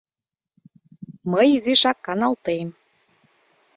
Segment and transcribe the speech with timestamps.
[1.31, 2.67] —Мый изишак каналтем...